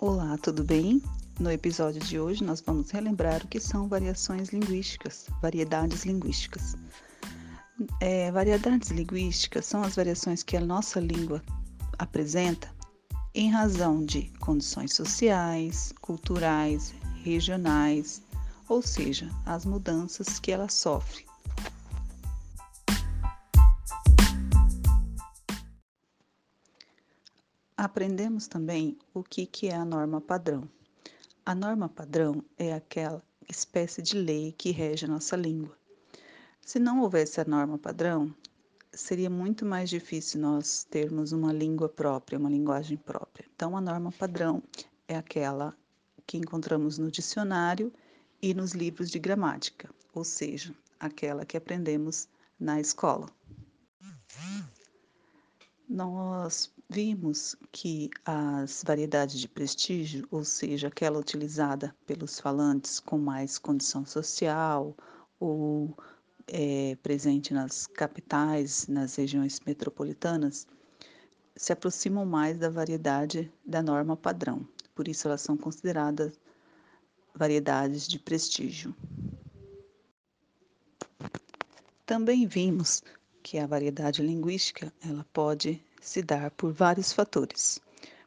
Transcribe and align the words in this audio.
Olá, 0.00 0.38
tudo 0.38 0.62
bem? 0.62 1.02
No 1.40 1.50
episódio 1.50 2.00
de 2.00 2.20
hoje 2.20 2.44
nós 2.44 2.60
vamos 2.60 2.88
relembrar 2.92 3.44
o 3.44 3.48
que 3.48 3.58
são 3.58 3.88
variações 3.88 4.50
linguísticas, 4.50 5.26
variedades 5.42 6.04
linguísticas. 6.04 6.76
É, 8.00 8.30
variedades 8.30 8.90
linguísticas 8.90 9.66
são 9.66 9.82
as 9.82 9.96
variações 9.96 10.44
que 10.44 10.56
a 10.56 10.60
nossa 10.60 11.00
língua 11.00 11.42
apresenta 11.98 12.72
em 13.34 13.50
razão 13.50 14.04
de 14.04 14.30
condições 14.38 14.94
sociais, 14.94 15.92
culturais, 16.00 16.94
regionais, 17.24 18.22
ou 18.68 18.80
seja, 18.80 19.28
as 19.44 19.64
mudanças 19.64 20.38
que 20.38 20.52
ela 20.52 20.68
sofre 20.68 21.27
Aprendemos 27.78 28.48
também 28.48 28.98
o 29.14 29.22
que, 29.22 29.46
que 29.46 29.68
é 29.68 29.76
a 29.76 29.84
norma 29.84 30.20
padrão. 30.20 30.68
A 31.46 31.54
norma 31.54 31.88
padrão 31.88 32.44
é 32.58 32.72
aquela 32.72 33.22
espécie 33.48 34.02
de 34.02 34.18
lei 34.18 34.50
que 34.50 34.72
rege 34.72 35.04
a 35.04 35.08
nossa 35.08 35.36
língua. 35.36 35.78
Se 36.60 36.80
não 36.80 37.00
houvesse 37.00 37.40
a 37.40 37.44
norma 37.44 37.78
padrão, 37.78 38.34
seria 38.92 39.30
muito 39.30 39.64
mais 39.64 39.88
difícil 39.88 40.40
nós 40.40 40.82
termos 40.90 41.30
uma 41.30 41.52
língua 41.52 41.88
própria, 41.88 42.36
uma 42.36 42.50
linguagem 42.50 42.96
própria. 42.96 43.46
Então, 43.54 43.76
a 43.76 43.80
norma 43.80 44.10
padrão 44.10 44.60
é 45.06 45.16
aquela 45.16 45.72
que 46.26 46.36
encontramos 46.36 46.98
no 46.98 47.12
dicionário 47.12 47.92
e 48.42 48.52
nos 48.54 48.72
livros 48.72 49.08
de 49.08 49.20
gramática, 49.20 49.88
ou 50.12 50.24
seja, 50.24 50.74
aquela 50.98 51.46
que 51.46 51.56
aprendemos 51.56 52.28
na 52.58 52.80
escola. 52.80 53.28
Nós 55.88 56.72
vimos 56.88 57.54
que 57.70 58.08
as 58.24 58.82
variedades 58.84 59.38
de 59.38 59.48
prestígio, 59.48 60.26
ou 60.30 60.42
seja, 60.42 60.88
aquela 60.88 61.18
utilizada 61.18 61.94
pelos 62.06 62.40
falantes 62.40 62.98
com 62.98 63.18
mais 63.18 63.58
condição 63.58 64.06
social 64.06 64.96
ou 65.38 65.94
é, 66.46 66.96
presente 67.02 67.52
nas 67.52 67.86
capitais, 67.86 68.86
nas 68.88 69.16
regiões 69.16 69.60
metropolitanas, 69.66 70.66
se 71.54 71.72
aproximam 71.72 72.24
mais 72.24 72.56
da 72.56 72.70
variedade 72.70 73.52
da 73.66 73.82
norma 73.82 74.16
padrão. 74.16 74.66
Por 74.94 75.08
isso, 75.08 75.28
elas 75.28 75.42
são 75.42 75.56
consideradas 75.56 76.32
variedades 77.34 78.08
de 78.08 78.18
prestígio. 78.18 78.94
Também 82.06 82.46
vimos 82.46 83.02
que 83.42 83.58
a 83.58 83.66
variedade 83.66 84.22
linguística 84.22 84.92
ela 85.04 85.26
pode 85.32 85.84
se 86.00 86.22
dar 86.22 86.50
por 86.52 86.72
vários 86.72 87.12
fatores. 87.12 87.80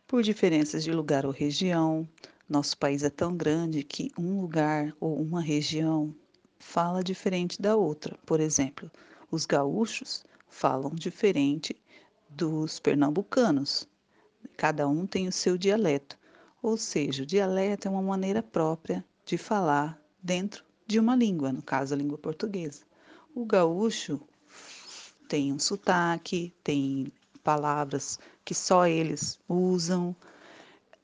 Por 0.08 0.23
diferenças 0.23 0.83
de 0.83 0.91
lugar 0.91 1.25
ou 1.25 1.31
região, 1.31 2.08
nosso 2.47 2.78
país 2.78 3.03
é 3.03 3.09
tão 3.09 3.36
grande 3.36 3.83
que 3.83 4.11
um 4.17 4.41
lugar 4.41 4.94
ou 5.00 5.22
uma 5.22 5.41
região 5.41 6.13
fala 6.59 7.03
diferente 7.03 7.61
da 7.61 7.75
outra. 7.75 8.17
Por 8.25 8.39
exemplo, 8.39 8.91
os 9.31 9.45
gaúchos 9.45 10.25
falam 10.50 10.91
diferente 10.94 11.75
dos 12.30 12.80
pernambucanos. 12.80 13.88
Cada 14.58 14.88
um 14.88 15.08
tem 15.08 15.28
o 15.28 15.31
seu 15.31 15.58
dialeto, 15.58 16.17
ou 16.61 16.78
seja, 16.78 17.23
o 17.23 17.25
dialeto 17.25 17.88
é 17.88 17.91
uma 17.91 18.02
maneira 18.02 18.44
própria 18.44 19.03
de 19.25 19.38
falar 19.38 20.00
dentro 20.22 20.63
de 20.85 21.00
uma 21.00 21.16
língua, 21.16 21.52
no 21.52 21.61
caso 21.61 21.94
a 21.94 21.97
língua 21.97 22.17
portuguesa. 22.17 22.83
O 23.33 23.45
gaúcho 23.45 24.19
tem 25.28 25.53
um 25.53 25.59
sotaque, 25.59 26.53
tem 26.61 27.11
palavras 27.44 28.20
que 28.45 28.53
só 28.53 28.88
eles 28.88 29.39
usam. 29.47 30.16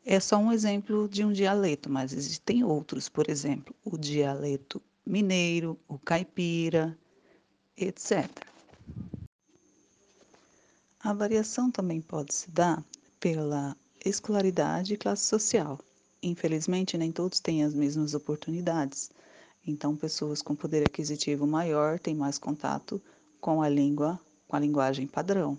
É 0.05 0.19
só 0.19 0.37
um 0.37 0.51
exemplo 0.51 1.07
de 1.09 1.23
um 1.25 1.33
dialeto, 1.33 1.89
mas 1.89 2.13
existem 2.13 2.63
outros, 2.63 3.09
por 3.09 3.29
exemplo, 3.29 3.75
o 3.83 3.97
dialeto 3.97 4.81
mineiro, 5.05 5.77
o 5.87 5.97
caipira, 5.97 6.97
etc. 7.75 8.27
A 10.99 11.13
variação 11.13 11.71
também 11.71 12.01
pode 12.01 12.33
se 12.33 12.49
dar 12.51 12.83
pela 13.19 13.75
escolaridade 14.03 14.93
e 14.93 14.97
classe 14.97 15.23
social. 15.23 15.79
Infelizmente, 16.21 16.97
nem 16.97 17.11
todos 17.11 17.39
têm 17.39 17.63
as 17.63 17.73
mesmas 17.73 18.13
oportunidades. 18.13 19.09
Então, 19.65 19.95
pessoas 19.95 20.41
com 20.41 20.55
poder 20.55 20.85
aquisitivo 20.85 21.45
maior 21.45 21.99
têm 21.99 22.15
mais 22.15 22.37
contato 22.37 23.01
com 23.39 23.61
a 23.61 23.69
língua, 23.69 24.19
com 24.47 24.55
a 24.55 24.59
linguagem 24.59 25.05
padrão, 25.05 25.57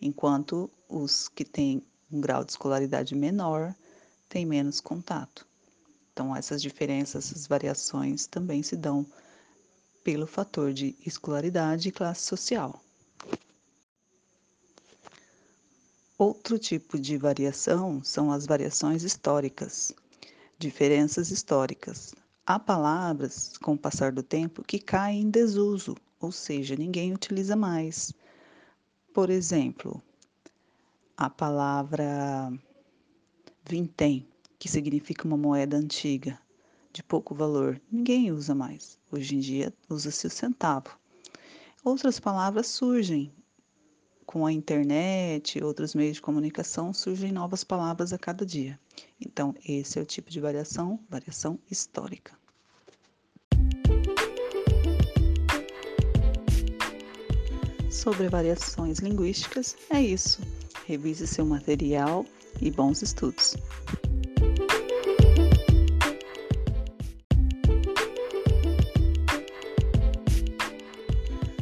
enquanto 0.00 0.70
os 0.88 1.28
que 1.28 1.44
têm 1.44 1.82
um 2.10 2.20
grau 2.20 2.44
de 2.44 2.52
escolaridade 2.52 3.14
menor 3.14 3.74
têm 4.28 4.46
menos 4.46 4.80
contato. 4.80 5.46
Então, 6.12 6.34
essas 6.34 6.62
diferenças, 6.62 7.26
essas 7.26 7.46
variações 7.46 8.26
também 8.26 8.62
se 8.62 8.76
dão 8.76 9.06
pelo 10.02 10.26
fator 10.26 10.72
de 10.72 10.96
escolaridade 11.04 11.88
e 11.88 11.92
classe 11.92 12.22
social. 12.22 12.80
Outro 16.16 16.58
tipo 16.58 16.98
de 16.98 17.18
variação 17.18 18.02
são 18.02 18.32
as 18.32 18.46
variações 18.46 19.02
históricas, 19.02 19.92
diferenças 20.58 21.30
históricas. 21.30 22.14
Há 22.46 22.58
palavras, 22.58 23.58
com 23.58 23.74
o 23.74 23.78
passar 23.78 24.12
do 24.12 24.22
tempo, 24.22 24.64
que 24.64 24.78
caem 24.78 25.22
em 25.22 25.30
desuso 25.30 25.96
ou 26.20 26.32
seja, 26.32 26.74
ninguém 26.76 27.12
utiliza 27.12 27.54
mais. 27.54 28.12
Por 29.16 29.30
exemplo, 29.30 30.02
a 31.16 31.30
palavra 31.30 32.52
vintém, 33.66 34.28
que 34.58 34.68
significa 34.68 35.26
uma 35.26 35.38
moeda 35.38 35.78
antiga, 35.78 36.38
de 36.92 37.02
pouco 37.02 37.34
valor, 37.34 37.80
ninguém 37.90 38.30
usa 38.30 38.54
mais. 38.54 38.98
Hoje 39.10 39.36
em 39.36 39.40
dia 39.40 39.72
usa-se 39.88 40.26
o 40.26 40.30
centavo. 40.30 40.98
Outras 41.82 42.20
palavras 42.20 42.66
surgem 42.66 43.32
com 44.26 44.44
a 44.44 44.52
internet, 44.52 45.64
outros 45.64 45.94
meios 45.94 46.16
de 46.16 46.20
comunicação, 46.20 46.92
surgem 46.92 47.32
novas 47.32 47.64
palavras 47.64 48.12
a 48.12 48.18
cada 48.18 48.44
dia. 48.44 48.78
Então, 49.18 49.54
esse 49.66 49.98
é 49.98 50.02
o 50.02 50.04
tipo 50.04 50.28
de 50.28 50.40
variação, 50.40 51.00
variação 51.08 51.58
histórica. 51.70 52.38
Sobre 57.96 58.28
variações 58.28 58.98
linguísticas 58.98 59.74
é 59.90 60.00
isso. 60.00 60.40
Revise 60.86 61.26
seu 61.26 61.46
material 61.46 62.26
e 62.60 62.70
bons 62.70 63.00
estudos. 63.02 63.56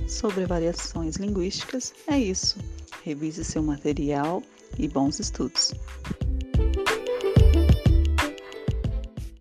Sobre 0.08 0.44
variações 0.44 1.16
linguísticas 1.16 1.94
é 2.08 2.18
isso. 2.18 2.58
Revise 3.04 3.44
seu 3.44 3.62
material 3.62 4.42
e 4.76 4.88
bons 4.88 5.20
estudos. 5.20 5.72